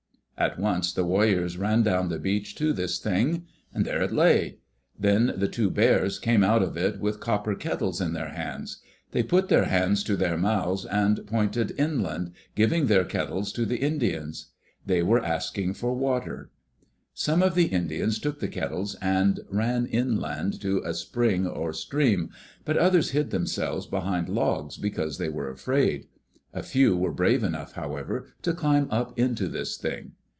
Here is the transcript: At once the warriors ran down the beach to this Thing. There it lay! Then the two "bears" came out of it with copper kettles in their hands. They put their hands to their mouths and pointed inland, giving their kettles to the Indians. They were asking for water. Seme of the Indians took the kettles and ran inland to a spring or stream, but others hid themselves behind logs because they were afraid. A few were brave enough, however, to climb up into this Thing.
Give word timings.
At 0.37 0.57
once 0.57 0.91
the 0.91 1.05
warriors 1.05 1.55
ran 1.55 1.83
down 1.83 2.09
the 2.09 2.17
beach 2.17 2.55
to 2.55 2.73
this 2.73 2.97
Thing. 2.97 3.45
There 3.75 4.01
it 4.01 4.11
lay! 4.11 4.57
Then 4.99 5.35
the 5.37 5.47
two 5.47 5.69
"bears" 5.69 6.17
came 6.17 6.43
out 6.43 6.63
of 6.63 6.75
it 6.75 6.99
with 6.99 7.19
copper 7.19 7.53
kettles 7.53 8.01
in 8.01 8.13
their 8.13 8.29
hands. 8.29 8.77
They 9.11 9.21
put 9.21 9.49
their 9.49 9.65
hands 9.65 10.03
to 10.05 10.15
their 10.15 10.39
mouths 10.39 10.83
and 10.85 11.27
pointed 11.27 11.75
inland, 11.77 12.31
giving 12.55 12.87
their 12.87 13.05
kettles 13.05 13.51
to 13.53 13.67
the 13.67 13.77
Indians. 13.77 14.47
They 14.83 15.03
were 15.03 15.23
asking 15.23 15.75
for 15.75 15.93
water. 15.93 16.49
Seme 17.15 17.43
of 17.45 17.53
the 17.53 17.67
Indians 17.67 18.17
took 18.17 18.39
the 18.39 18.47
kettles 18.47 18.95
and 18.95 19.41
ran 19.51 19.85
inland 19.85 20.59
to 20.61 20.81
a 20.83 20.95
spring 20.95 21.45
or 21.45 21.71
stream, 21.71 22.31
but 22.65 22.77
others 22.77 23.11
hid 23.11 23.29
themselves 23.29 23.85
behind 23.85 24.27
logs 24.27 24.75
because 24.77 25.19
they 25.19 25.29
were 25.29 25.51
afraid. 25.51 26.07
A 26.51 26.63
few 26.63 26.97
were 26.97 27.13
brave 27.13 27.43
enough, 27.43 27.73
however, 27.73 28.25
to 28.41 28.53
climb 28.55 28.87
up 28.89 29.19
into 29.19 29.47
this 29.47 29.77
Thing. 29.77 30.13